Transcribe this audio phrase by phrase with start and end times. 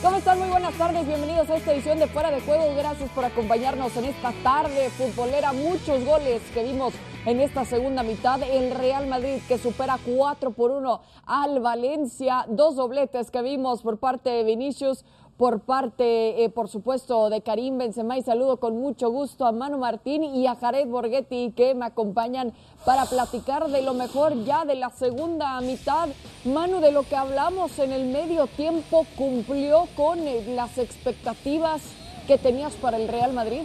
[0.00, 0.38] ¿Cómo están?
[0.38, 2.72] Muy buenas tardes, bienvenidos a esta edición de Fuera de Juego.
[2.76, 5.52] Gracias por acompañarnos en esta tarde futbolera.
[5.52, 6.94] Muchos goles que vimos
[7.26, 8.40] en esta segunda mitad.
[8.44, 12.46] El Real Madrid que supera 4 por 1 al Valencia.
[12.48, 15.04] Dos dobletes que vimos por parte de Vinicius
[15.38, 19.78] por parte, eh, por supuesto, de Karim Benzema y saludo con mucho gusto a Manu
[19.78, 22.52] Martín y a Jared Borghetti que me acompañan
[22.84, 26.08] para platicar de lo mejor ya de la segunda mitad.
[26.44, 31.82] Manu, de lo que hablamos en el medio tiempo, ¿cumplió con eh, las expectativas
[32.26, 33.62] que tenías para el Real Madrid?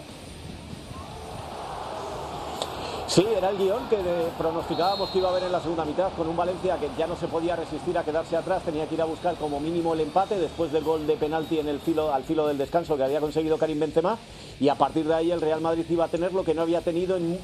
[3.14, 3.98] Sí, era el guion que
[4.40, 7.16] pronosticábamos que iba a haber en la segunda mitad con un Valencia que ya no
[7.16, 10.40] se podía resistir a quedarse atrás, tenía que ir a buscar como mínimo el empate
[10.40, 13.60] después del gol de penalti en el filo, al filo del descanso que había conseguido
[13.60, 14.18] Karim Benzema
[14.60, 16.82] y a partir de ahí el Real Madrid iba a tener lo que no había
[16.82, 17.38] tenido en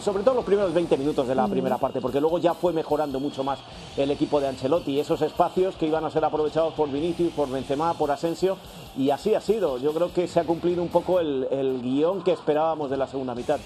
[0.00, 3.18] sobre todo los primeros 20 minutos de la primera parte, porque luego ya fue mejorando
[3.18, 3.58] mucho más
[3.96, 7.94] el equipo de Ancelotti, esos espacios que iban a ser aprovechados por Vinicius, por Benzema,
[7.94, 8.58] por Asensio,
[8.96, 9.78] y así ha sido.
[9.78, 13.08] Yo creo que se ha cumplido un poco el, el guion que esperábamos de la
[13.08, 13.58] segunda mitad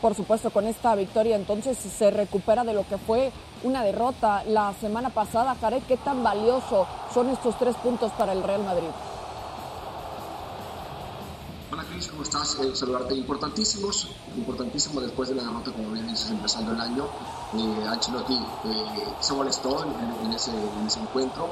[0.00, 4.72] por supuesto, con esta victoria entonces se recupera de lo que fue una derrota la
[4.80, 5.56] semana pasada.
[5.60, 8.88] Jared, ¿qué tan valioso son estos tres puntos para el Real Madrid?
[11.72, 12.58] Hola Cris, ¿cómo estás?
[12.58, 13.14] Eh, saludarte.
[13.14, 17.04] Importantísimos, importantísimo después de la derrota, como bien dices, empezando el año.
[17.54, 21.48] Eh, Ancelotti eh, se molestó en, ese, en, ese, encuentro.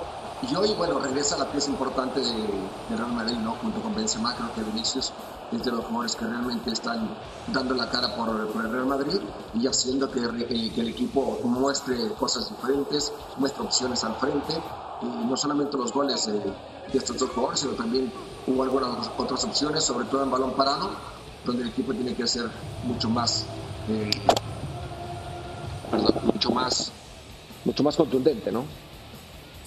[0.50, 3.52] Y hoy, bueno, regresa la pieza importante de, Real Madrid, ¿no?
[3.62, 5.12] Junto con Benzema, creo que Vinicius
[5.52, 7.16] es de los jugadores que realmente están
[7.52, 9.20] dando la cara por, el Real Madrid
[9.54, 14.60] y haciendo que, eh, que, el equipo muestre cosas diferentes, muestre opciones al frente.
[15.02, 18.10] Y no solamente los goles de estos dos jugadores, sino también
[18.46, 20.90] hubo algunas otras opciones, sobre todo en balón parado,
[21.44, 22.50] donde el equipo tiene que ser
[22.84, 23.46] mucho más,
[23.88, 24.10] eh,
[26.32, 26.92] mucho más,
[27.64, 28.64] mucho más contundente, ¿no?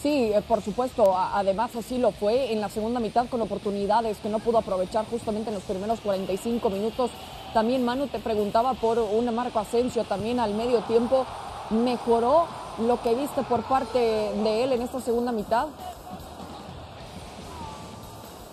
[0.02, 1.16] Sí, eh, por supuesto.
[1.16, 5.50] Además, así lo fue en la segunda mitad con oportunidades que no pudo aprovechar justamente
[5.50, 7.12] en los primeros 45 minutos.
[7.54, 11.26] También Manu te preguntaba por un Marco Asensio también al medio tiempo.
[11.70, 12.48] ¿Mejoró
[12.80, 15.68] lo que viste por parte de él en esta segunda mitad?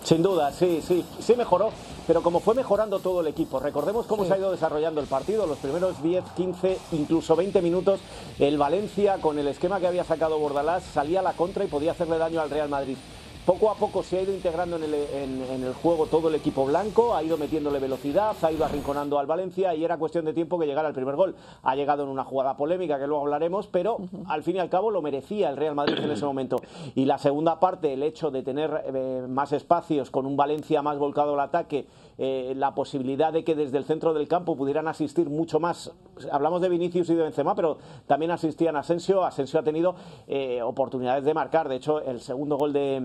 [0.03, 1.71] Sin duda, sí, sí, sí mejoró,
[2.07, 5.45] pero como fue mejorando todo el equipo, recordemos cómo se ha ido desarrollando el partido,
[5.45, 7.99] los primeros 10, 15, incluso 20 minutos,
[8.39, 11.91] el Valencia con el esquema que había sacado Bordalás salía a la contra y podía
[11.91, 12.97] hacerle daño al Real Madrid
[13.45, 17.23] poco a poco se ha ido integrando en el, juego todo el equipo blanco, ha
[17.23, 20.87] ido metiéndole velocidad, ha ido arrinconando al Valencia y era cuestión de tiempo que llegara
[20.87, 21.35] el primer gol.
[21.63, 24.91] Ha llegado en una jugada polémica que luego hablaremos, pero al fin y al cabo
[24.91, 26.57] lo merecía el Real Madrid en ese momento.
[26.95, 30.97] Y la segunda parte, el hecho de tener eh, más espacios con un Valencia más
[30.97, 31.87] volcado al ataque
[32.21, 35.93] eh, la posibilidad de que desde el centro del campo pudieran asistir mucho más.
[36.33, 37.77] Hablamos de Vinicius y de Benzema, pero
[38.07, 39.23] también asistían Asensio.
[39.23, 39.95] Asensio ha tenido
[40.27, 41.69] eh, oportunidades de marcar.
[41.69, 42.99] De hecho, el segundo gol de,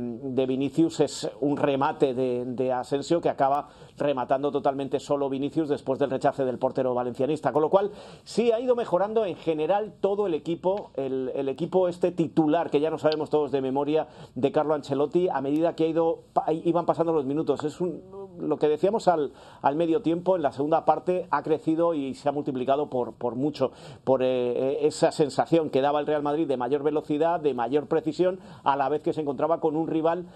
[0.47, 3.69] Vinicius es un remate de, Asensio que acaba
[3.99, 7.53] rematando totalmente solo Vinicius después del rechace del portero valencianista.
[7.53, 7.91] Con lo cual,
[8.25, 12.81] sí ha ido mejorando en general todo el equipo, el, el equipo este titular que
[12.81, 16.25] ya no sabemos todos de memoria de Carlo Ancelotti a medida que ha ido,
[16.65, 17.63] iban pasando los minutos.
[17.65, 18.03] Es un,
[18.39, 19.33] lo que decíamos al,
[19.75, 23.73] medio tiempo, en la segunda parte ha crecido y se ha multiplicado por, por mucho,
[24.05, 27.87] por eh, eh, esa sensación que daba el Real Madrid de mayor velocidad, de mayor
[27.87, 30.27] precisión, a la vez que se encontraba con un rival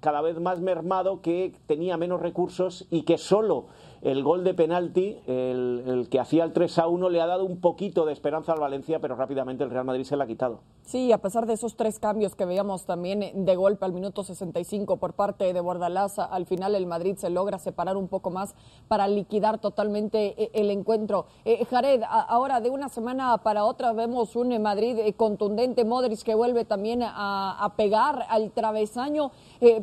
[0.00, 3.66] cada vez más mermado que tenía menos recursos y que solo
[4.02, 7.60] el gol de penalti, el, que hacía el 3 a 1, le ha dado un
[7.60, 10.60] poquito de esperanza al Valencia, pero rápidamente el Real Madrid se la ha quitado.
[10.84, 14.96] Sí, a pesar de esos tres cambios que veíamos también de golpe al minuto 65
[14.96, 18.56] por parte de Bordalás, al final el Madrid se logra separar un poco más
[18.88, 21.26] para liquidar totalmente eh, el encuentro.
[21.44, 26.34] Eh, Jared, ahora de una semana para otra vemos un Madrid eh, contundente, Modric que
[26.34, 29.30] vuelve también a, pegar al travesaño,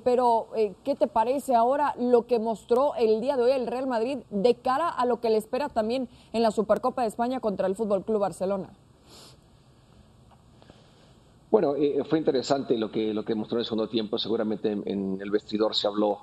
[0.04, 0.48] pero
[0.84, 4.09] ¿qué te parece ahora lo que mostró el día de hoy el Real Madrid?
[4.30, 7.76] De cara a lo que le espera también en la Supercopa de España contra el
[7.76, 8.70] Fútbol Club Barcelona?
[11.52, 14.18] Bueno, eh, fue interesante lo que, lo que mostró en el segundo tiempo.
[14.20, 16.20] Seguramente en, el vestidor se habló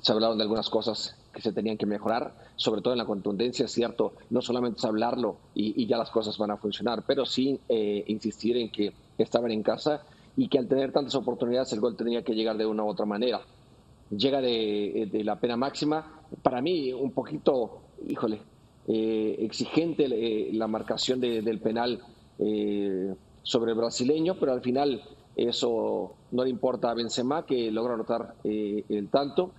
[0.00, 3.66] se hablaron de algunas cosas que se tenían que mejorar, sobre todo en la contundencia,
[3.66, 8.04] cierto, no solamente es hablarlo y, ya las cosas van a funcionar, pero sí eh,
[8.06, 10.04] insistir en que estaban en casa
[10.36, 13.04] y que al tener tantas oportunidades el gol tenía que llegar de una u otra
[13.04, 13.40] manera.
[14.10, 16.19] llega de, la pena máxima.
[16.42, 18.40] Para mí, un poquito, híjole,
[18.88, 22.02] eh, exigente eh, la marcación del penal
[22.38, 25.02] eh, sobre el brasileño, pero al final
[25.36, 29.52] eso no le importa a Benzema, que logra anotar el tanto.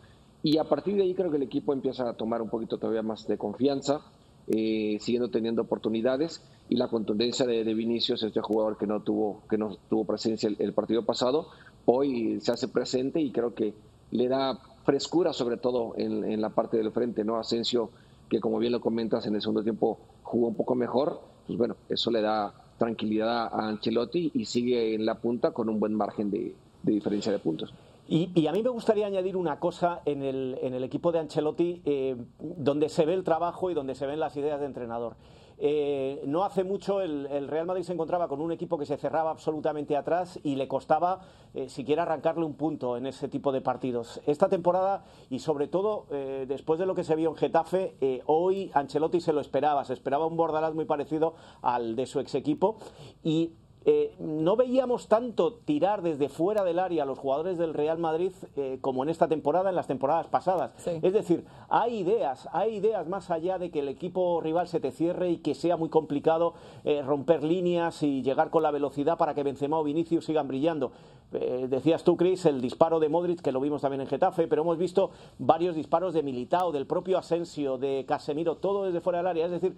[0.43, 3.03] Y a partir de ahí creo que el equipo empieza a tomar un poquito todavía
[3.03, 4.01] más de confianza,
[4.47, 9.77] siguiendo teniendo oportunidades y la contundencia de, Vinicius, este jugador que no tuvo, que no
[9.89, 11.47] tuvo presencia el partido pasado,
[11.85, 13.73] hoy se hace presente y creo que
[14.11, 17.37] le da frescura sobre todo en, la parte del frente, ¿no?
[17.37, 17.89] Asensio,
[18.29, 21.75] que como bien lo comentas, en el segundo tiempo jugó un poco mejor, pues bueno,
[21.89, 26.31] eso le da tranquilidad a Ancelotti y sigue en la punta con un buen margen
[26.31, 27.73] de, diferencia de puntos.
[28.07, 31.81] Y, a mí me gustaría añadir una cosa en el, en el equipo de Ancelotti,
[31.85, 35.15] eh, donde se ve el trabajo y donde se ven las ideas de entrenador.
[35.63, 39.29] Eh, no hace mucho el, Real Madrid se encontraba con un equipo que se cerraba
[39.29, 41.19] absolutamente atrás y le costaba
[41.53, 44.19] eh, siquiera arrancarle un punto en ese tipo de partidos.
[44.25, 48.71] Esta temporada y sobre todo eh, después de lo que se vio en Getafe, hoy
[48.73, 52.77] Ancelotti se lo esperaba, se esperaba un Bordalás muy parecido al de su ex equipo
[53.23, 53.51] y
[53.83, 58.31] eh, no veíamos tanto tirar desde fuera del área a los jugadores del Real Madrid
[58.55, 60.71] eh, como en esta temporada, en las temporadas pasadas.
[60.85, 64.91] Es decir, hay ideas, hay ideas más allá de que el equipo rival se te
[64.91, 69.33] cierre y que sea muy complicado eh, romper líneas y llegar con la velocidad para
[69.33, 70.91] que Benzema o Vinicius sigan brillando.
[71.31, 74.77] decías tú, Chris, el disparo de Modric, que lo vimos también en Getafe, pero hemos
[74.77, 79.45] visto varios disparos de Militao, del propio Asensio, de Casemiro, todo desde fuera del área.
[79.45, 79.75] Es decir,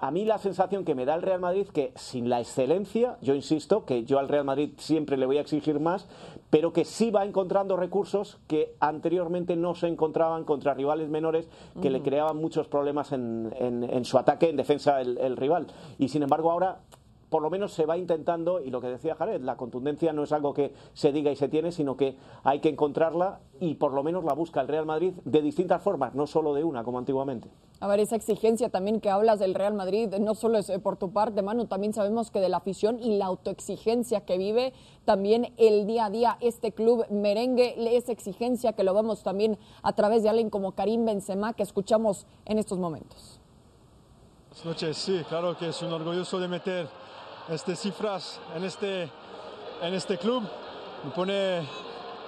[0.00, 3.34] a mí la sensación que me da el Real Madrid que sin la excelencia, yo
[3.34, 6.06] insisto que yo al Real Madrid siempre le voy a exigir más,
[6.50, 11.48] pero que sí va encontrando recursos que anteriormente no se encontraban contra rivales menores
[11.82, 15.66] que le creaban muchos problemas en, su ataque, en defensa el rival.
[15.98, 16.80] Y sin embargo ahora
[17.28, 20.32] por lo menos se va intentando, y lo que decía Jared, la contundencia no es
[20.32, 24.02] algo que se diga y se tiene, sino que hay que encontrarla y por lo
[24.02, 27.48] menos la busca el Real Madrid de distintas formas, no solo de una, como antiguamente.
[27.80, 30.96] A ver, esa exigencia también que hablas del Real Madrid, no solo es eh, por
[30.96, 34.72] tu parte, Manu, también sabemos que de la afición y la autoexigencia que vive
[35.04, 39.92] también el día a día este club merengue, esa exigencia que lo vemos también a
[39.92, 43.40] través de alguien como Karim Benzema, que escuchamos en estos momentos.
[44.50, 46.88] Buenas noches, sí, claro que es un orgulloso de meter
[47.50, 49.08] estas cifras en este,
[49.82, 50.42] en este club.
[51.04, 51.66] Me pone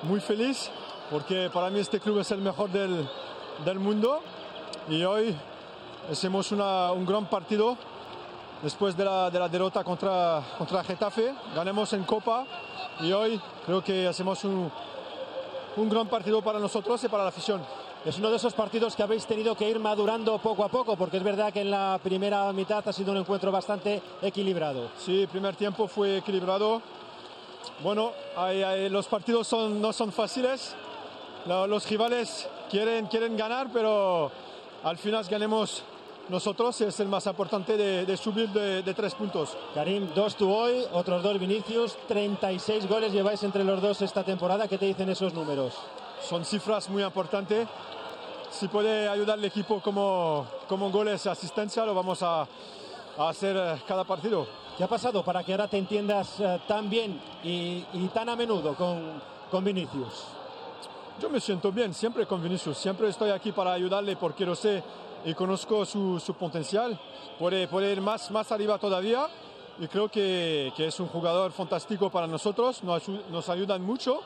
[0.02, 0.70] muy feliz
[1.10, 3.08] porque para mí este club es el mejor del,
[3.64, 4.20] del mundo
[4.88, 5.36] y hoy
[6.10, 7.76] hacemos una, un gran partido
[8.62, 11.34] después de la, de la derrota contra, contra Getafe.
[11.54, 12.46] Ganemos en Copa
[13.00, 14.70] y hoy creo que hacemos un,
[15.76, 17.60] un gran partido para nosotros y para la afición.
[18.02, 21.18] Es uno de esos partidos que habéis tenido que ir madurando poco a poco, porque
[21.18, 24.88] es verdad que en la primera mitad ha sido un encuentro bastante equilibrado.
[24.96, 26.80] Sí, el primer tiempo fue equilibrado.
[27.82, 28.12] Bueno,
[28.90, 30.74] los partidos son, no son fáciles.
[31.44, 34.32] Los rivales quieren, quieren ganar, pero
[34.82, 35.82] al final ganemos
[36.30, 39.58] nosotros es el más importante de, subir de, de, tres puntos.
[39.74, 44.68] Karim, dos tú hoy, otros dos Vinicius, 36 goles lleváis entre los dos esta temporada.
[44.68, 45.74] ¿Qué te dicen esos números?
[46.20, 47.66] Son cifras muy importantes
[48.50, 52.46] si puede ayudar al equipo como, como goles, asistencia, lo vamos a,
[53.18, 54.46] hacer eh, cada partido.
[54.76, 57.82] ¿Qué ha pasado para que ahora te entiendas eh, tan bien y,
[58.12, 60.24] tan a menudo con, con Vinicius?
[61.20, 64.82] Yo me siento bien siempre con Vinicius, siempre estoy aquí para ayudarle porque lo sé
[65.24, 66.98] y conozco su, su potencial,
[67.38, 69.26] puede, puede, ir más, más arriba todavía
[69.78, 74.22] y creo que, que es un jugador fantástico para nosotros, nos, nos ayudan mucho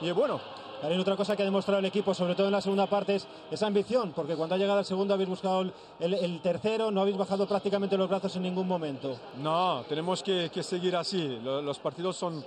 [0.00, 0.40] y bueno,
[0.80, 3.26] también otra cosa que ha demostrado el equipo, sobre todo en la segunda parte, es
[3.50, 5.70] esa ambición, porque cuando ha llegado el segundo habéis buscado
[6.00, 9.18] el, tercero, no habéis bajado prácticamente los brazos en ningún momento.
[9.42, 11.38] No, tenemos que, seguir así.
[11.42, 12.44] Los, partidos son,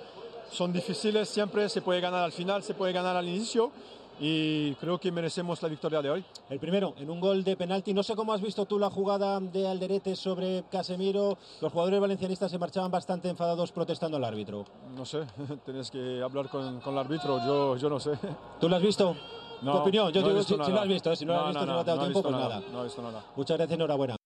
[0.52, 3.72] son difíciles, siempre se puede ganar al final, se puede ganar al inicio
[4.20, 6.26] y creo que merecemos la victoria de hoy.
[6.50, 7.94] El primero, en un gol de penalti.
[7.94, 11.38] No sé cómo has visto tú la jugada de Alderete sobre Casemiro.
[11.62, 14.66] Los jugadores valencianistas se marchaban bastante enfadados protestando al árbitro.
[14.96, 15.22] No sé,
[15.66, 18.12] tienes que hablar con, con el árbitro, yo, yo no sé.
[18.60, 19.16] ¿Tú lo has visto?
[19.62, 20.12] No, ¿Tu opinión?
[20.12, 21.16] Yo no digo, si, si, lo has visto, ¿eh?
[21.16, 22.62] si no, lo has visto, no, no, te ha dado tiempo, pues nada.
[22.72, 23.24] No he visto nada.
[23.36, 24.21] Muchas gracias, enhorabuena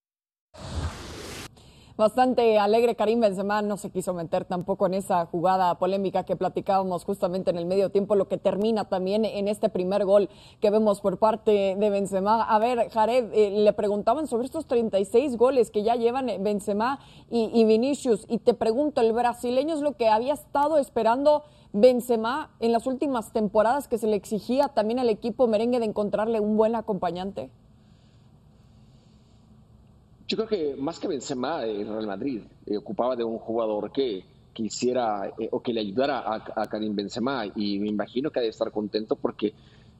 [1.98, 7.06] bastante alegre Karim Benzema no se quiso meter tampoco en esa jugada polémica que platicábamos
[7.06, 11.02] justamente en el medio tiempo, lo que termina también en este primer gol que vemos
[11.02, 12.44] por parte de Benzema.
[12.44, 17.00] A ver, Jared, eh, le preguntaban sobre estos 36 goles que ya llevan Benzema
[17.30, 22.52] y, y Vinicius y te pregunto, ¿el brasileño es lo que había estado esperando Benzema
[22.60, 26.58] en las últimas temporadas que se le exigía también al equipo merengue de encontrarle un
[26.58, 27.52] buen acompañante?
[30.27, 34.25] Yo creo que más que Benzema, el Real Madrid eh, ocupaba de un jugador que
[34.53, 36.24] quisiera eh, o que le ayudara
[36.55, 39.53] a, Karim Benzema y me imagino que ha de estar contento porque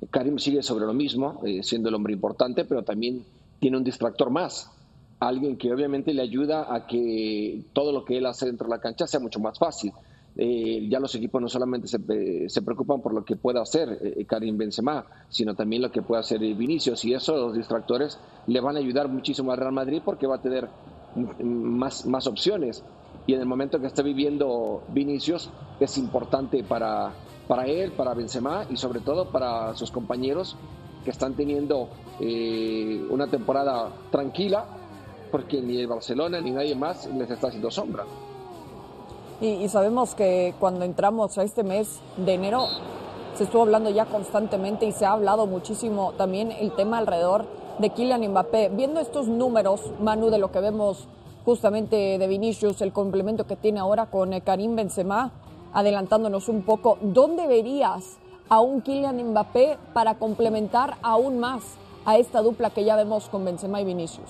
[0.10, 3.24] Karim sigue sobre lo mismo, eh, siendo el hombre importante, pero también
[3.60, 4.72] tiene un distractor más.
[5.20, 8.82] Alguien que obviamente le ayuda a que todo lo que él hace dentro de la
[8.82, 9.92] cancha sea mucho más fácil.
[10.38, 14.58] Eh, ya los equipos no solamente se, eh, preocupan por lo que pueda hacer Karim
[14.58, 18.80] Benzema, sino también lo que pueda hacer Vinicius y eso los distractores le van a
[18.80, 20.68] ayudar muchísimo al Real Madrid porque va a tener
[21.42, 22.84] más, más opciones
[23.28, 25.50] y en el momento que está viviendo Vinicius
[25.80, 27.14] es importante para,
[27.48, 30.56] para él, para Benzema y sobre todo para sus compañeros
[31.04, 31.90] que están teniendo
[32.20, 34.66] eh, una temporada tranquila
[35.32, 38.06] porque ni el Barcelona ni nadie más les está haciendo sombra.
[39.42, 42.68] Y, sabemos que cuando entramos a este mes de enero
[43.36, 47.46] se estuvo hablando ya constantemente y se ha hablado muchísimo también el tema alrededor
[47.80, 48.70] de Kylian Mbappé.
[48.70, 51.10] Viendo estos números, Manu, de lo que vemos
[51.44, 55.32] justamente de Vinicius, el complemento que tiene ahora con eh, Karim Benzema,
[55.74, 61.62] adelantándonos un poco, ¿dónde verías a un Kylian Mbappé para complementar aún más
[62.06, 64.30] a esta dupla que ya vemos con Benzema y Vinicius?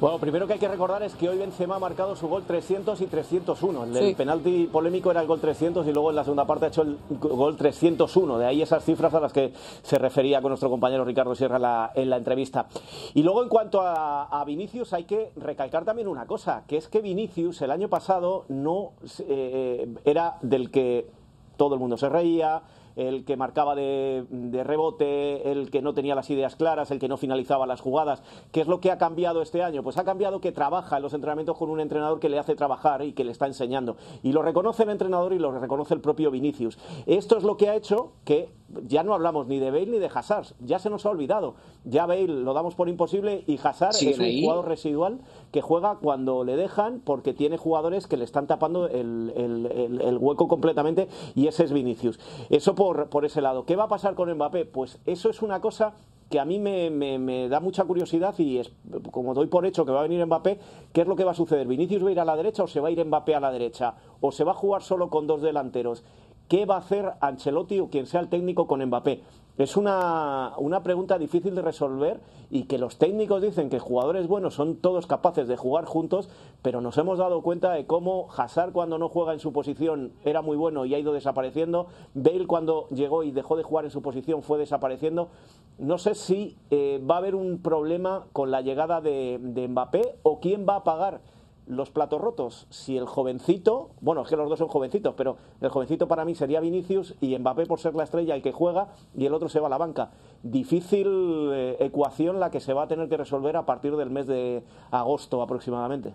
[0.00, 3.00] Bueno, primero que hay que recordar es que hoy Benzema ha marcado su gol 300
[3.00, 3.82] y 301.
[3.82, 6.68] El, el penalti polémico era el gol 300 y luego en la segunda parte ha
[6.68, 8.38] hecho el gol 301.
[8.38, 9.52] De ahí esas cifras a las que
[9.82, 12.66] se refería con nuestro compañero Ricardo Sierra en la, en la entrevista.
[13.14, 16.86] Y luego en cuanto a, a, Vinicius hay que recalcar también una cosa, que es
[16.86, 18.92] que Vinicius el año pasado no
[19.26, 21.10] eh, era del que
[21.56, 22.62] todo el mundo se reía,
[22.98, 27.06] el que marcaba de, de, rebote, el que no tenía las ideas claras, el que
[27.06, 28.24] no finalizaba las jugadas.
[28.50, 29.84] ¿Qué es lo que ha cambiado este año?
[29.84, 33.02] Pues ha cambiado que trabaja en los entrenamientos con un entrenador que le hace trabajar
[33.02, 33.96] y que le está enseñando.
[34.24, 36.76] Y lo reconoce el entrenador y lo reconoce el propio Vinicius.
[37.06, 38.50] Esto es lo que ha hecho que
[38.86, 41.54] ya no hablamos ni de Bale ni de Hazard, ya se nos ha olvidado.
[41.84, 44.42] Ya Bale lo damos por imposible y Hazard es un ahí?
[44.42, 45.20] jugador residual
[45.52, 50.18] que juega cuando le dejan porque tiene jugadores que le están tapando el, el, el,
[50.18, 52.18] hueco completamente y ese es Vinicius.
[52.50, 53.64] Eso por, por, ese lado.
[53.64, 54.66] ¿Qué va a pasar con Mbappé?
[54.66, 55.94] Pues eso es una cosa
[56.30, 58.70] que a mí me, me, me, da mucha curiosidad y es,
[59.10, 60.58] como doy por hecho que va a venir Mbappé,
[60.92, 61.66] ¿qué es lo que va a suceder?
[61.66, 63.50] ¿Vinicius va a ir a la derecha o se va a ir Mbappé a la
[63.50, 63.94] derecha?
[64.20, 66.04] ¿O se va a jugar solo con dos delanteros?
[66.48, 69.22] ¿Qué va a hacer Ancelotti o quien sea el técnico con Mbappé?
[69.58, 74.54] Es una, una, pregunta difícil de resolver y que los técnicos dicen que jugadores buenos
[74.54, 76.30] son todos capaces de jugar juntos,
[76.62, 80.40] pero nos hemos dado cuenta de cómo Hazard cuando no juega en su posición era
[80.40, 84.00] muy bueno y ha ido desapareciendo, Bale cuando llegó y dejó de jugar en su
[84.00, 85.28] posición fue desapareciendo.
[85.76, 90.20] No sé si eh, va a haber un problema con la llegada de, de Mbappé
[90.22, 91.20] o quién va a pagar
[91.68, 92.66] los platos rotos.
[92.70, 96.34] Si el jovencito, bueno, es que los dos son jovencitos, pero el jovencito para mí
[96.34, 99.60] sería Vinicius y Mbappé por ser la estrella el que juega y el otro se
[99.60, 100.10] va a la banca.
[100.42, 101.06] Difícil
[101.52, 104.64] eh, ecuación la que se va a tener que resolver a partir del mes de
[104.90, 106.14] agosto aproximadamente.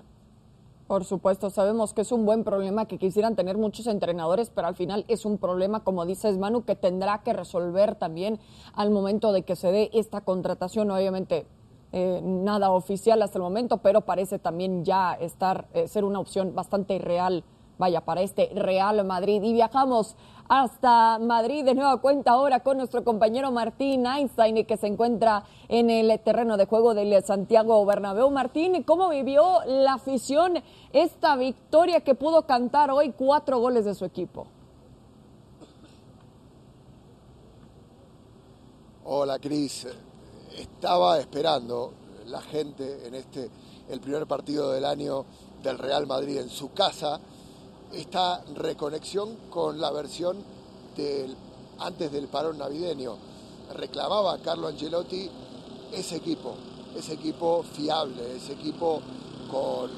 [0.87, 4.75] Por supuesto, sabemos que es un buen problema que quisieran tener muchos entrenadores, pero al
[4.75, 8.37] final es un problema, como dices Manu, que tendrá que resolver también
[8.73, 10.91] al momento de que se dé esta contratación.
[10.91, 11.45] Obviamente
[11.95, 16.55] eh, nada oficial hasta el momento, pero parece también ya estar, eh, ser una opción
[16.55, 17.43] bastante real,
[17.77, 19.43] vaya, para este Real Madrid.
[19.43, 20.15] Y viajamos
[20.49, 25.91] hasta Madrid de nueva cuenta ahora con nuestro compañero Martín Einstein, que se encuentra en
[25.91, 28.31] el terreno de juego del Santiago Bernabéu.
[28.31, 34.03] Martín, ¿cómo vivió la afición esta victoria que pudo cantar hoy cuatro goles de su
[34.03, 34.47] equipo?
[39.05, 39.85] Hola, Cris
[40.57, 41.91] estaba esperando
[42.27, 43.49] la gente en este,
[43.89, 45.25] el primer partido del año
[45.61, 47.19] del Real Madrid en su casa,
[47.91, 50.37] esta reconexión con la versión
[50.95, 51.35] del,
[51.79, 53.15] antes del parón navideño.
[53.75, 55.29] Reclamaba a Carlo Angelotti
[55.91, 56.55] ese equipo,
[56.97, 59.01] ese equipo fiable, ese equipo
[59.49, 59.91] con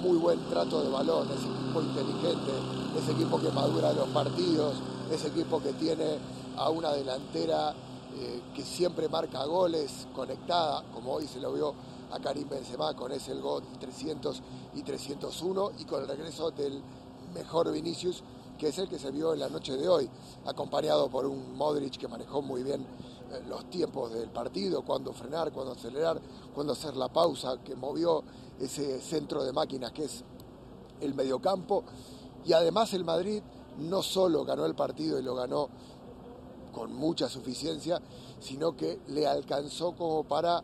[0.00, 2.52] muy buen trato de balón, ese equipo inteligente,
[2.96, 4.74] ese equipo que madura los partidos,
[5.10, 6.18] ese equipo que tiene
[6.56, 7.74] a una delantera
[8.20, 11.72] eh, que siempre marca goles, conectada, como hoy se lo vio
[12.10, 14.42] a Karim Benzema con ese el gol 300
[14.74, 16.82] y 301 y con el regreso del
[17.32, 18.24] mejor Vinicius,
[18.58, 20.10] que es el que se vio en la noche de hoy,
[20.46, 25.52] acompañado por un Modric que manejó muy bien eh, los tiempos del partido, cuándo frenar,
[25.52, 26.20] cuándo acelerar,
[26.52, 28.24] cuándo hacer la pausa, que movió
[28.58, 30.24] ese centro de máquinas que es
[31.00, 31.84] el mediocampo.
[32.44, 33.42] Y además el Madrid
[33.78, 35.68] no solo ganó el partido y lo ganó
[36.72, 38.00] con mucha suficiencia,
[38.40, 40.62] sino que le alcanzó como para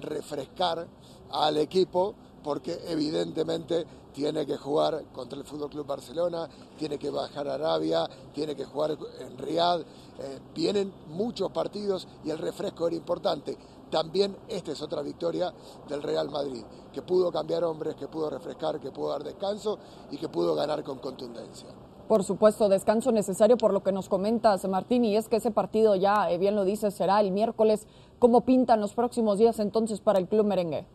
[0.00, 0.86] refrescar
[1.30, 2.14] al equipo
[2.46, 6.48] porque evidentemente tiene que jugar contra el Fútbol Club Barcelona,
[6.78, 9.80] tiene que bajar a Arabia, tiene que jugar en Riyadh.
[9.80, 13.58] Eh, vienen muchos partidos y el refresco era importante.
[13.90, 15.52] También esta es otra victoria
[15.88, 19.78] del Real Madrid, que pudo cambiar hombres, que pudo refrescar, que pudo dar descanso
[20.10, 21.85] y que pudo ganar con contundencia.
[22.08, 25.96] Por supuesto, descanso necesario por lo que nos comentas, Martín, y es que ese partido
[25.96, 27.86] ya, eh, bien lo dices, será el miércoles.
[28.20, 30.86] ¿Cómo pintan los próximos días entonces para el Club Merengue?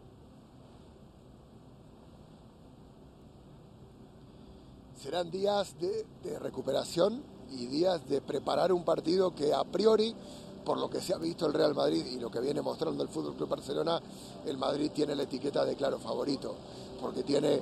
[4.96, 10.16] Serán días de, recuperación y días de preparar un partido que a priori
[10.64, 13.10] por lo que se ha visto el Real Madrid y lo que viene mostrando el
[13.10, 14.00] Fútbol Club Barcelona,
[14.46, 16.56] el Madrid tiene la etiqueta de claro favorito,
[17.02, 17.60] porque tiene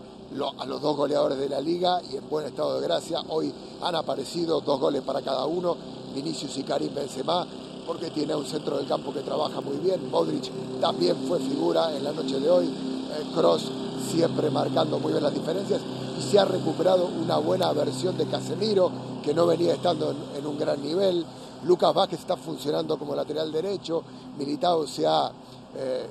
[0.58, 3.22] a los dos goleadores de la liga y en buen estado de gracia.
[3.30, 5.76] Hoy han aparecido dos goles para cada uno,
[6.14, 7.48] Vinicius y Karim Benzema,
[7.88, 10.10] porque tiene un centro del campo que trabaja muy bien.
[10.12, 12.70] Modric también fue figura en la noche de hoy.
[13.34, 13.72] Cross
[14.12, 15.82] siempre marcando muy bien las diferencias
[16.18, 18.92] y se ha recuperado una buena versión de Casemiro
[19.24, 21.26] que no venía estando en un gran nivel.
[21.66, 24.04] Lucas Vázquez está funcionando como lateral derecho,
[24.38, 25.32] Militao se ha,
[25.76, 26.08] eh,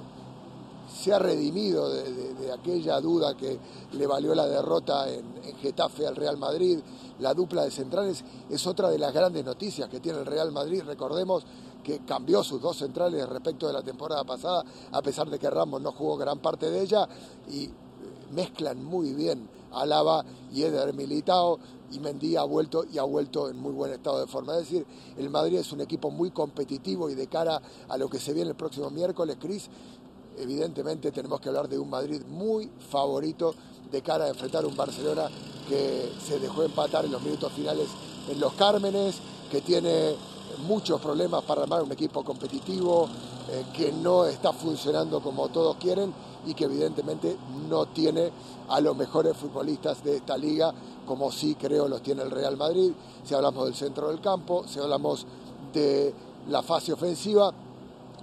[0.89, 3.59] se ha redimido de, aquella duda que
[3.93, 6.79] le valió la derrota en, Getafe al Real Madrid.
[7.19, 10.83] La dupla de centrales es otra de las grandes noticias que tiene el Real Madrid.
[10.87, 11.45] Recordemos
[11.83, 15.81] que cambió sus dos centrales respecto de la temporada pasada, a pesar de que Ramos
[15.81, 17.09] no jugó gran parte de ella,
[17.49, 17.71] y eh,
[18.31, 21.59] mezclan muy bien Alaba y Eder Militao
[21.91, 24.55] y Mendy ha vuelto y ha vuelto en muy buen estado de forma.
[24.55, 28.19] Es decir, el Madrid es un equipo muy competitivo y de cara a lo que
[28.19, 29.69] se viene el próximo miércoles, Cris,
[30.41, 33.55] evidentemente tenemos que hablar de un Madrid muy favorito
[33.91, 35.29] de cara a enfrentar un Barcelona
[35.69, 37.89] que se dejó empatar en los minutos finales
[38.29, 39.17] en los Cármenes,
[39.51, 40.15] que tiene
[40.67, 43.09] muchos problemas para armar un equipo competitivo,
[43.51, 46.13] eh, que no está funcionando como todos quieren
[46.47, 47.37] y que evidentemente
[47.69, 48.31] no tiene
[48.69, 50.73] a los mejores futbolistas de esta liga,
[51.07, 52.93] como sí creo los tiene el Real Madrid,
[53.25, 55.27] si hablamos del centro del campo, si hablamos
[55.73, 56.15] de
[56.49, 57.53] la fase ofensiva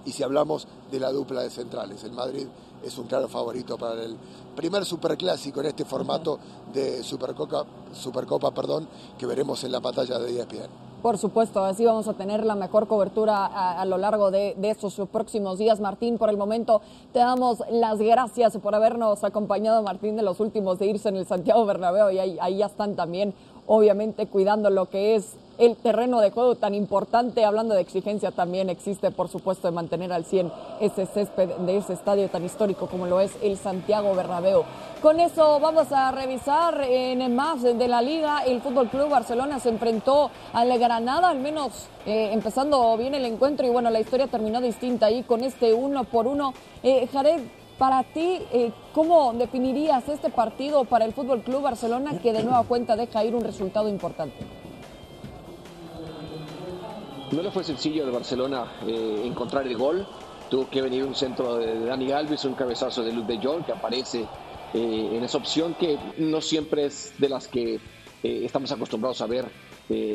[0.05, 2.03] y si hablamos de la dupla de centrales.
[2.03, 2.47] El Madrid
[2.83, 4.15] es un claro favorito para el
[4.55, 6.39] primer superclásico en este formato
[6.73, 8.87] de Supercopa, Supercopa perdón,
[9.17, 10.85] que veremos en la batalla de ESPN.
[11.01, 15.59] Por supuesto, así vamos a tener la mejor cobertura a, lo largo de, estos próximos
[15.59, 15.79] días.
[15.79, 16.81] Martín, por el momento
[17.13, 21.27] te damos las gracias por habernos acompañado, Martín, de los últimos de irse en el
[21.27, 23.35] Santiago Bernabéu y ahí, ahí ya están también,
[23.67, 28.69] obviamente, cuidando lo que es el terreno de juego tan importante, hablando de exigencia, también
[28.69, 33.05] existe, por supuesto, de mantener al 100 ese césped de ese estadio tan histórico como
[33.05, 34.63] lo es el Santiago Bernabéu.
[35.01, 38.43] Con eso vamos a revisar en más de la liga.
[38.45, 43.65] El Fútbol Club Barcelona se enfrentó al Granada, al menos eh, empezando bien el encuentro,
[43.65, 46.53] y bueno, la historia terminó distinta ahí con este uno por uno.
[46.83, 47.41] Eh, Jared,
[47.77, 52.63] para ti, eh, ¿cómo definirías este partido para el Fútbol Club Barcelona que de nueva
[52.63, 54.64] cuenta deja ir un resultado importante?
[57.31, 60.05] No le fue sencillo de Barcelona eh, encontrar el gol.
[60.49, 63.71] Tuvo que venir un centro de Dani Alves, un cabezazo de Luz de Jong que
[63.71, 64.27] aparece
[64.73, 67.79] eh, en esa opción que no siempre es de las que eh,
[68.21, 69.45] estamos acostumbrados a ver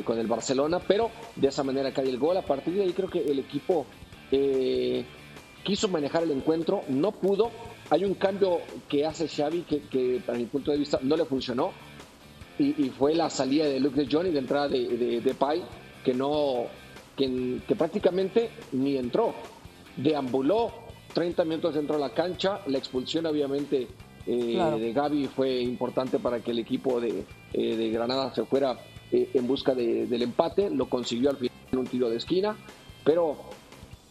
[0.05, 2.37] con el Barcelona, pero de esa manera cae el gol.
[2.37, 3.87] A partir de ahí creo que el equipo
[5.63, 7.53] quiso manejar el encuentro, no pudo.
[7.89, 11.25] Hay un cambio que hace Xavi que, que para mi punto de vista no le
[11.25, 11.71] funcionó
[12.59, 15.63] y, fue la salida de Luke de Jong y de entrada de, de, de Pai
[16.05, 16.67] que no
[17.17, 19.35] que, prácticamente ni entró.
[19.97, 20.73] Deambuló
[21.15, 22.61] 30 minutos dentro de la cancha.
[22.67, 23.89] La expulsión, obviamente,
[24.27, 28.79] eh, de Gaby fue importante para que el equipo de, eh, Granada se fuera
[29.11, 30.71] eh, en busca del empate.
[30.71, 32.57] Lo consiguió al final en un tiro de esquina.
[33.05, 33.37] Pero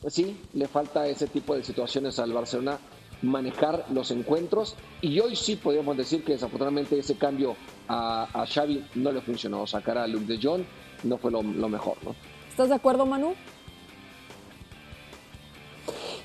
[0.07, 2.79] sí, le falta ese tipo de situaciones al Barcelona
[3.21, 7.55] manejar los encuentros y hoy sí podríamos decir que desafortunadamente ese cambio
[7.87, 10.63] a, Xavi no le funcionó, sacar a Luke de Jong
[11.03, 12.15] no fue lo, lo mejor, ¿no?
[12.59, 13.35] ¿Estás de acuerdo, Manu?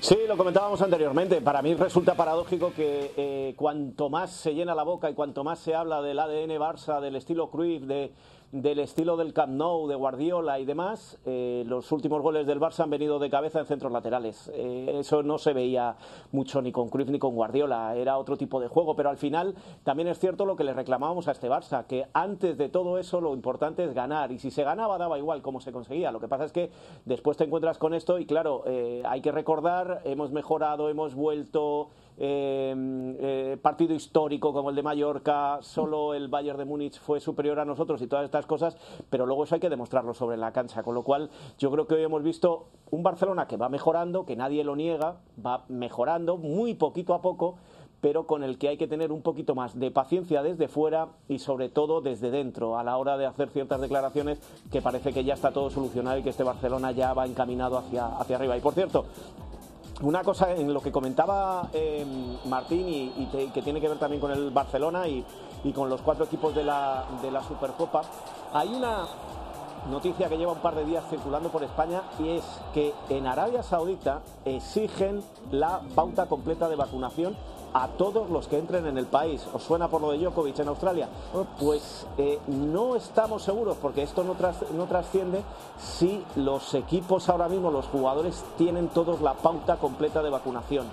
[0.01, 1.39] Sí, lo comentábamos anteriormente.
[1.39, 5.59] Para mí resulta paradójico que eh, cuanto más se llena la boca y cuanto más
[5.59, 8.11] se habla del ADN Barça, del estilo Cruyff, de
[8.51, 12.83] del estilo del Camp Nou, de Guardiola y demás, eh, los últimos goles del Barça
[12.83, 14.51] han venido de cabeza en centros laterales.
[14.53, 15.95] Eh, eso no se veía
[16.31, 19.55] mucho ni con Cruyff ni con Guardiola, era otro tipo de juego, pero al final
[19.83, 23.19] también es cierto lo que le reclamábamos a este Barça, que antes de todo eso
[23.21, 26.11] lo importante es ganar, y si se ganaba daba igual cómo se conseguía.
[26.11, 26.71] Lo que pasa es que
[27.05, 31.89] después te encuentras con esto y claro, eh, hay que recordar, hemos mejorado, hemos vuelto...
[32.17, 37.59] Em, eh, partido histórico como el de Mallorca, solo el Bayern de Múnich fue superior
[37.59, 38.77] a nosotros y todas estas cosas,
[39.09, 41.95] pero luego eso hay que demostrarlo sobre la cancha, con lo cual yo creo que
[41.95, 46.73] hoy hemos visto un Barcelona que va mejorando, que nadie lo niega, va mejorando muy
[46.73, 47.57] poquito a poco,
[47.99, 51.39] pero con el que hay que tener un poquito más de paciencia desde fuera y
[51.39, 54.39] sobre todo desde dentro a la hora de hacer ciertas declaraciones
[54.71, 58.05] que parece que ya está todo solucionado y que este Barcelona ya va encaminado hacia,
[58.05, 58.55] hacia arriba.
[58.55, 59.05] Y por cierto,
[60.01, 64.31] una cosa en lo que comentaba em, Martín y, que tiene que ver también con
[64.31, 65.25] el Barcelona y,
[65.73, 68.03] con los cuatro equipos de la Supercopa.
[68.53, 69.07] Hay una
[69.89, 73.63] noticia que lleva un par de días circulando por España y es que en Arabia
[73.63, 77.35] Saudita exigen la pauta completa de vacunación
[77.75, 79.45] a todos los que entren en el país.
[79.53, 81.09] ¿Os suena por lo de Djokovic en Australia?
[81.59, 84.33] Pues eh, no estamos seguros, porque esto no,
[84.77, 85.43] no trasciende
[85.77, 90.85] si los equipos ahora mismo, los jugadores, tienen todos la pauta completa de vacunación.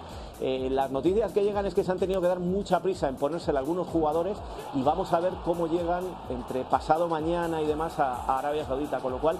[0.44, 3.14] Eh, las noticias que llegan es que se han tenido que dar mucha prisa en
[3.14, 4.36] ponérsela algunos jugadores
[4.74, 9.12] y vamos a ver cómo llegan entre pasado mañana y demás a, Arabia Saudita, con
[9.12, 9.38] lo cual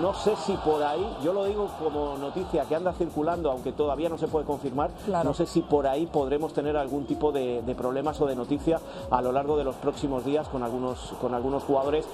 [0.00, 4.08] no sé si por ahí, yo lo digo como noticia que anda circulando, aunque todavía
[4.08, 8.20] no se puede confirmar, no sé si por ahí podremos tener algún tipo de, problemas
[8.20, 8.80] o de noticia
[9.12, 12.04] a lo largo de los próximos días con algunos, con algunos jugadores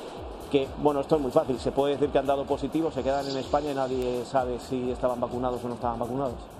[0.51, 3.27] que, bueno, esto es muy fácil, se puede decir que han dado positivo, se quedan
[3.27, 6.58] en España y nadie sabe si estaban vacunados o no estaban vacunados.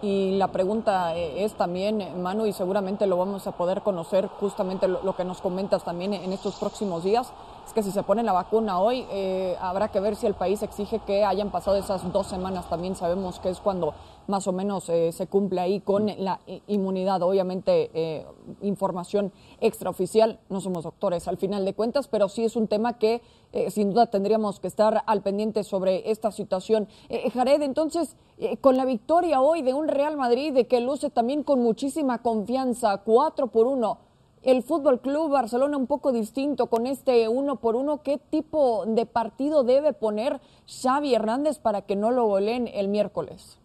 [0.00, 4.86] Y la pregunta eh, es también, Manu, y seguramente lo vamos a poder conocer justamente
[4.86, 7.32] lo, que nos comentas también en estos próximos días,
[7.68, 10.62] es que si se pone la vacuna hoy, eh, habrá que ver si el país
[10.62, 12.66] exige que hayan pasado esas dos semanas.
[12.70, 13.92] También sabemos que es cuando
[14.26, 17.22] más o menos eh, se cumple ahí con la inmunidad.
[17.22, 18.26] Obviamente, eh,
[18.62, 23.22] información extraoficial, no somos doctores al final de cuentas, pero sí es un tema que
[23.52, 26.88] eh, sin duda tendríamos que estar al pendiente sobre esta situación.
[27.34, 28.16] Jared, entonces,
[28.60, 32.98] con la victoria hoy de un Real Madrid, de que luce también con muchísima confianza,
[32.98, 33.98] 4 por 1,
[34.42, 38.02] el Fútbol Club Barcelona un poco distinto con este uno por uno.
[38.02, 43.58] ¿Qué tipo de partido debe poner Xavi Hernández para que no lo goleen el miércoles?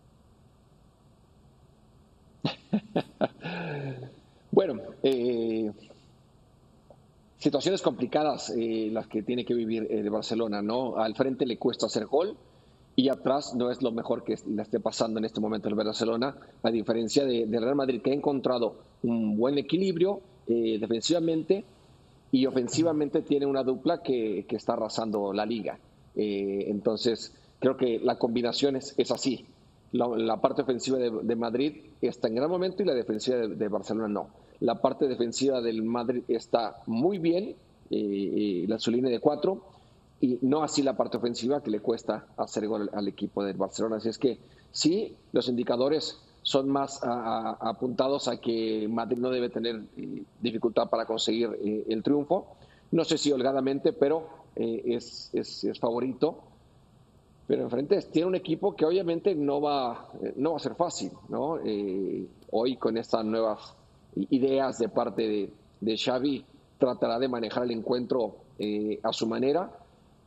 [4.51, 5.71] bueno, eh,
[7.37, 10.97] situaciones complicadas eh, las que tiene que vivir el Barcelona, ¿no?
[10.97, 12.35] Al frente le cuesta hacer gol
[12.95, 16.35] y atrás no es lo mejor que le esté pasando en este momento el Barcelona,
[16.61, 21.63] a diferencia del de Real Madrid que ha encontrado un buen equilibrio eh, defensivamente
[22.31, 25.77] y ofensivamente tiene una dupla que, está arrasando la liga.
[26.15, 29.45] entonces, creo que la combinación es, así
[29.93, 34.29] la, parte ofensiva de, Madrid está en gran momento y la defensiva de, Barcelona no.
[34.59, 37.55] La parte defensiva del Madrid está muy bien,
[37.91, 39.63] eh, la su línea de cuatro,
[40.19, 43.97] y no así la parte ofensiva que le cuesta hacer gol al equipo de Barcelona.
[43.97, 44.39] Así es que
[44.71, 51.05] sí, los indicadores son más apuntados a que Madrid no debe tener eh, dificultad para
[51.05, 52.55] conseguir eh, el triunfo.
[52.91, 56.43] No sé si holgadamente, pero es, es, es favorito
[57.47, 61.59] pero enfrente tiene un equipo que obviamente no va, no va a ser fácil, ¿no?
[61.63, 63.75] Eh, hoy con estas nuevas
[64.15, 65.49] ideas de parte de,
[65.81, 66.45] de Xavi
[66.77, 69.71] tratará de manejar el encuentro eh, a su manera.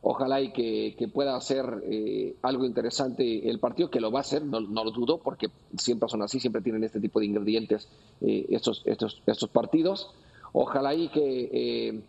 [0.01, 4.45] Ojalá y que, pueda hacer eh, algo interesante el partido, que lo va a hacer,
[4.45, 7.87] no, lo dudo, porque siempre son así, siempre tienen este tipo de ingredientes
[8.21, 10.11] estos, estos, estos partidos.
[10.53, 12.01] Ojalá y que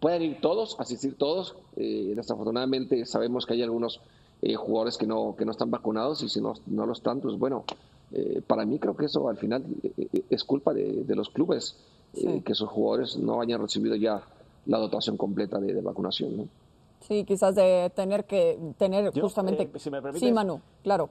[0.00, 1.56] puedan ir todos, asistir todos.
[1.76, 4.00] desafortunadamente sabemos que hay algunos
[4.40, 7.36] eh, jugadores que no, que no están vacunados y si no, no lo están, pues
[7.36, 7.64] bueno,
[8.12, 11.76] eh, para mí creo que eso al final eh, es culpa de, los clubes,
[12.14, 14.22] que esos jugadores no hayan recibido ya
[14.66, 16.36] la dotación completa de, vacunación.
[16.36, 16.48] ¿no?
[17.08, 19.70] Sí, quizás de tener que tener justamente...
[20.14, 21.08] sí, Manu, claro.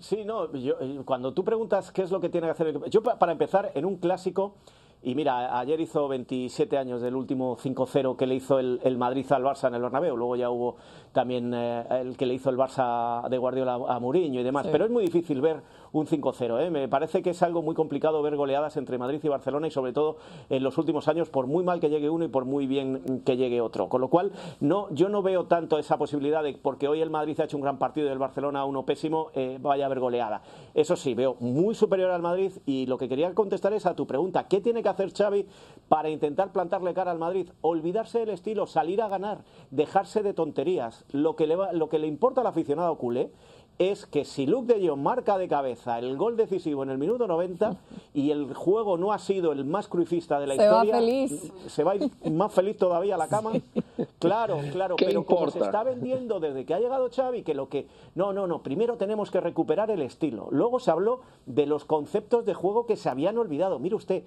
[0.00, 3.32] Sí, no, yo, cuando tú preguntas qué es lo que tiene que hacer Yo, para
[3.32, 4.54] empezar, en un clásico
[5.02, 9.44] y mira, ayer hizo 27 años del último 5-0 que le hizo el, Madrid al
[9.44, 10.16] Barça en el Bernabéu.
[10.16, 10.76] Luego ya hubo
[11.12, 14.66] también eh, el que le hizo el Barça de Guardiola a Mourinho y demás.
[14.70, 16.66] Pero es muy difícil ver un 5-0.
[16.66, 16.70] ¿eh?
[16.70, 19.92] Me parece que es algo muy complicado ver goleadas entre Madrid y Barcelona y sobre
[19.92, 20.16] todo
[20.50, 23.36] en los últimos años, por muy mal que llegue uno y por muy bien que
[23.36, 23.88] llegue otro.
[23.88, 27.38] Con lo cual, no, yo no veo tanto esa posibilidad de porque hoy el Madrid
[27.40, 30.42] ha hecho un gran partido y el Barcelona uno pésimo, eh, vaya a haber goleada.
[30.74, 34.06] Eso sí, veo muy superior al Madrid y lo que quería contestar es a tu
[34.06, 35.46] pregunta, ¿qué tiene que hacer Xavi
[35.88, 37.48] para intentar plantarle cara al Madrid?
[37.60, 41.04] Olvidarse del estilo, salir a ganar, dejarse de tonterías.
[41.10, 43.30] Lo que le, lo que le importa al aficionado culé
[43.78, 47.26] es que si Luke de Jong marca de cabeza el gol decisivo en el minuto
[47.26, 47.76] 90
[48.14, 51.52] y el juego no ha sido el más cruifista de la historia, se va feliz.
[51.66, 53.52] Se va a ir más feliz todavía a la cama.
[54.18, 57.86] Claro, claro, pero como se está vendiendo desde que ha llegado Xavi que lo que
[58.14, 60.48] no, no, no, primero tenemos que recuperar el estilo.
[60.50, 63.78] Luego se habló de los conceptos de juego que se habían olvidado.
[63.78, 64.24] Mire usted,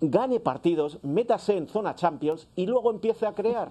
[0.00, 3.70] gane partidos, métase en zona Champions y luego empiece a crear.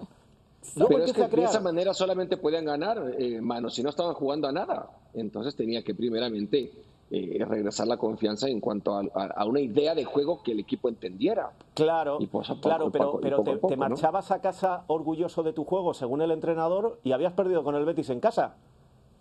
[0.74, 4.48] Pero es que de esa manera solamente podían ganar, eh, mano, si no estaban jugando
[4.48, 4.90] a nada.
[5.14, 6.72] Entonces tenía que primeramente
[7.10, 11.52] eh, regresar la confianza en cuanto a, una idea de juego que el equipo entendiera.
[11.74, 12.18] Claro,
[12.60, 17.12] claro pero, pero te, marchabas a casa orgulloso de tu juego según el entrenador y
[17.12, 18.56] habías perdido con el Betis en casa.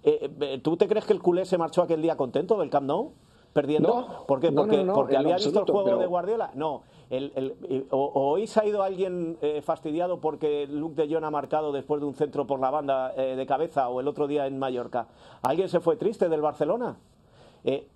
[0.03, 3.13] Eh, ¿Tú te crees que el culé se marchó aquel día contento del Camp Nou?
[3.55, 3.87] perdiendo?
[3.87, 4.51] No, ¿Por qué?
[4.51, 6.51] Porque, porque había visto el juego de Guardiola.
[6.55, 6.83] No,
[7.91, 12.01] o, hoy se ha ido alguien eh, fastidiado porque Luke de Jong ha marcado después
[12.01, 15.07] de un centro por la banda eh, de cabeza o el otro día en Mallorca.
[15.41, 16.97] ¿Alguien se fue triste del Barcelona?
[17.63, 17.87] Eh,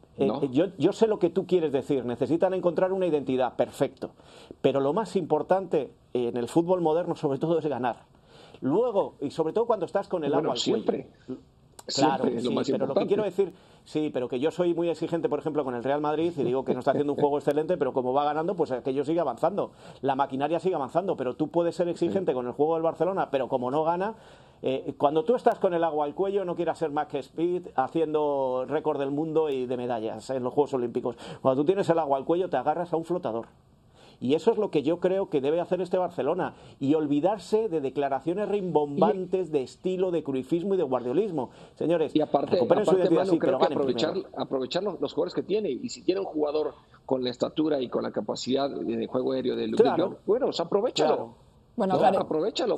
[0.52, 2.06] yo, yo, sé lo que tú quieres decir.
[2.06, 4.12] Necesitan encontrar una identidad, perfecto.
[4.62, 8.04] Pero lo más importante en el fútbol moderno, sobre todo, es ganar.
[8.62, 11.08] Luego, y sobre todo cuando estás con el agua al siempre.
[11.87, 12.25] Claro,
[12.65, 13.53] pero lo que quiero decir,
[13.85, 16.63] sí, pero que yo soy muy exigente, por ejemplo, con el Real Madrid y digo
[16.63, 19.71] que no está haciendo un juego excelente, pero como va ganando, pues aquello sigue avanzando.
[20.01, 23.47] La maquinaria sigue avanzando, pero tú puedes ser exigente con el juego del Barcelona, pero
[23.47, 24.15] como no gana,
[24.61, 27.67] eh, cuando tú estás con el agua al cuello, no quieras ser más que Speed
[27.75, 31.15] haciendo récord del mundo y de medallas en los Juegos Olímpicos.
[31.41, 33.47] Cuando tú tienes el agua al cuello, te agarras a un flotador.
[34.19, 37.82] Y eso es lo que yo creo que debe hacer este Barcelona y olvidarse de
[37.82, 41.51] declaraciones rimbombantes de estilo de cruifismo y de guardiolismo.
[41.75, 46.01] Señores, y aparte, aparte Manu, creo que aprovechar, aprovechar los, jugadores que tiene y si
[46.03, 46.73] tiene un jugador
[47.05, 49.84] con la estatura y con la capacidad de juego aéreo de Luke
[50.25, 51.36] bueno, pues aprovechalo.
[51.75, 52.77] Bueno, aprovechalo.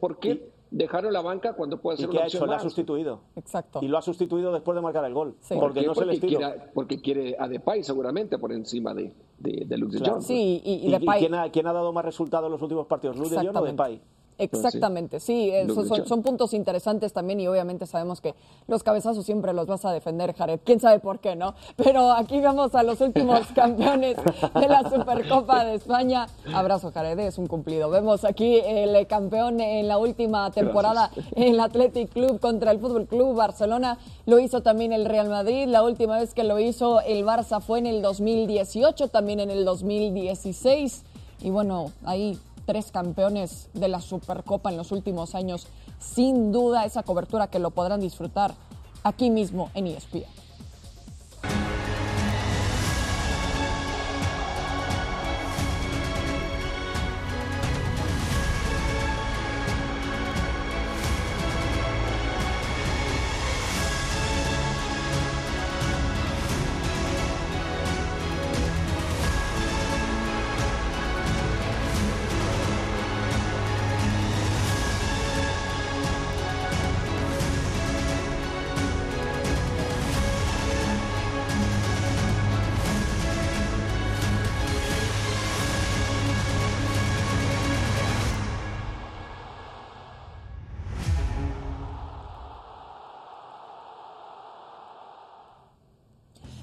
[0.00, 0.50] ¿Por qué?
[0.70, 2.46] Dejaron la banca cuando puede ser ¿Y qué ha hecho?
[2.46, 3.20] La ha sustituido.
[3.36, 3.80] Exacto.
[3.82, 5.36] Y lo ha sustituido después de marcar el gol.
[5.58, 9.78] Porque, no se le quiere, porque quiere a Depay seguramente por encima de, de, de
[9.78, 10.22] Luke de Jong.
[10.22, 11.20] Sí, y, Depay...
[11.20, 13.16] ¿quién, ha, ¿quién, ha, dado más resultados en los últimos partidos?
[13.16, 14.00] ¿Luke de Jong o Depay?
[14.40, 15.66] Exactamente, sí, eh,
[16.06, 18.34] son, puntos interesantes también y obviamente sabemos que
[18.66, 20.60] los cabezazos siempre los vas a defender, Jared.
[20.64, 21.54] Quién sabe por qué, ¿no?
[21.76, 24.16] Pero aquí vamos a los últimos campeones
[24.54, 26.26] de la Supercopa de España.
[26.54, 27.90] Abrazo, Jared, es un cumplido.
[27.90, 33.06] Vemos aquí el campeón en la última temporada en el Athletic Club contra el Fútbol
[33.06, 33.98] Club Barcelona.
[34.26, 35.66] Lo hizo también el Real Madrid.
[35.66, 39.64] La última vez que lo hizo el Barça fue en el 2018, también en el
[39.64, 41.04] 2016.
[41.42, 42.38] Y bueno, ahí
[42.70, 45.66] tres campeones de la Supercopa en los últimos años.
[45.98, 48.54] Sin duda esa cobertura que lo podrán disfrutar
[49.02, 50.39] aquí mismo en ESPN.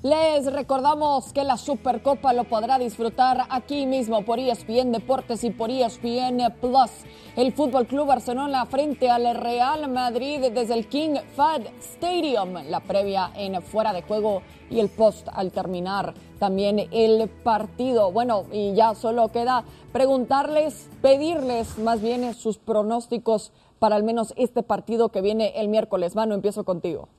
[0.07, 5.69] Les recordamos que la Supercopa lo podrá disfrutar aquí mismo por ESPN Deportes y por
[5.69, 6.91] ESPN Plus.
[7.35, 12.53] El Fútbol Club Barcelona frente al Real Madrid desde el King Fad Stadium.
[12.69, 18.09] La previa en fuera de juego y el post al terminar también el partido.
[18.13, 24.63] Bueno, y ya solo queda preguntarles, pedirles más bien sus pronósticos para al menos este
[24.63, 26.15] partido que viene el miércoles.
[26.15, 27.09] Manu, empiezo contigo.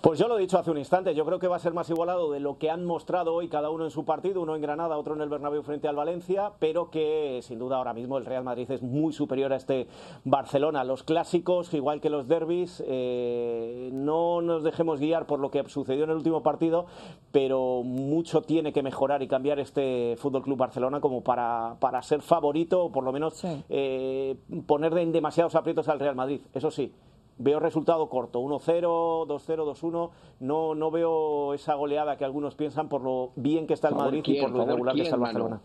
[0.00, 1.90] Pues yo lo he dicho hace un instante, yo creo que va a ser más
[1.90, 4.96] igualado de lo que han mostrado hoy cada uno en su partido, uno en Granada,
[4.96, 8.44] otro en el Bernabéu frente al Valencia, pero que sin duda ahora mismo el Real
[8.44, 9.88] Madrid es muy superior a este
[10.24, 10.84] Barcelona.
[10.84, 16.04] Los clásicos, igual que los derbis, eh, no nos dejemos guiar por lo que sucedió
[16.04, 16.86] en el último partido,
[17.32, 22.22] pero mucho tiene que mejorar y cambiar este Fútbol Club Barcelona como para, para ser
[22.22, 24.36] favorito o por lo menos eh,
[24.68, 26.40] poner en demasiados aprietos al Real Madrid.
[26.54, 26.92] Eso sí,
[27.38, 30.10] veo resultado corto, 1-0, 2-0, 2-1.
[30.40, 34.22] No, no veo esa goleada que algunos piensan por lo bien que está el Madrid
[34.24, 35.60] y por lo regular que está el Barcelona.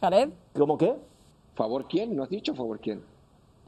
[0.00, 0.30] ¿Jared?
[0.54, 0.96] ¿Cómo qué?
[1.54, 2.16] ¿Favor quién?
[2.16, 3.02] ¿No has dicho favor quién?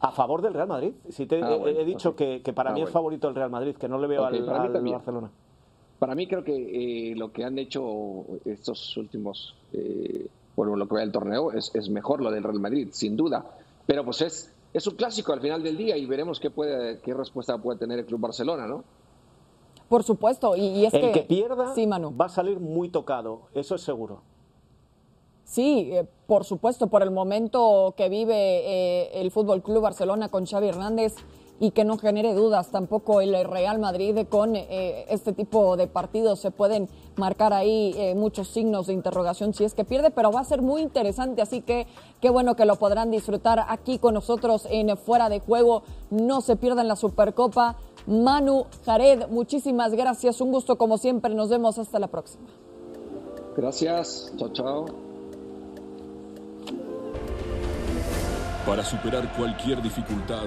[0.01, 0.95] A favor del Real Madrid.
[1.11, 3.89] Si te ah, he, dicho que, para ah, mí es favorito el Real Madrid, que
[3.89, 5.31] no le veo al, Barcelona.
[5.99, 10.97] Para mí creo que eh, lo que han hecho estos últimos, eh, bueno, lo que
[10.97, 13.45] va el torneo es, es mejor lo del Real Madrid, sin duda.
[13.87, 17.15] Pero pues es es un clásico al final del día y veremos qué, puede, qué
[17.15, 18.85] respuesta puede tener el Club Barcelona, ¿no?
[19.89, 24.23] Por supuesto, y, es el que, pierda va a salir muy tocado, eso es seguro.
[25.45, 30.47] Sí, eh, por supuesto, por el momento que vive eh, el Fútbol Club Barcelona con
[30.47, 31.17] Xavi Hernández,
[31.61, 36.41] y que no genere dudas tampoco el Real Madrid con eh, este tipo de partidos.
[36.41, 40.41] Se pueden marcar ahí eh, muchos signos de interrogación si es que pierde, pero va
[40.41, 41.87] a ser muy interesante, así que
[42.21, 45.83] qué bueno que lo podrán disfrutar aquí con nosotros en Fuera de Juego.
[46.11, 47.77] No se pierdan la Supercopa.
[48.07, 50.41] Manu Jared, muchísimas gracias.
[50.41, 51.35] Un gusto como siempre.
[51.35, 52.49] Nos vemos hasta la próxima.
[53.57, 54.33] Gracias.
[54.37, 54.87] Chao, chao.
[58.67, 60.47] Para superar cualquier dificultad,